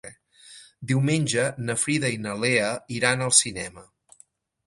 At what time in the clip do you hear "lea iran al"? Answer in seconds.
2.45-3.35